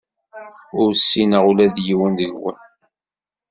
Ur 0.81 0.91
ssineɣ 0.95 1.43
ula 1.49 1.67
d 1.75 1.77
yiwen 1.85 2.13
deg-wen. 2.19 2.57